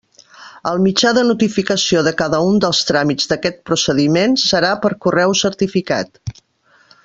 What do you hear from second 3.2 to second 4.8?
d'aquest procediment serà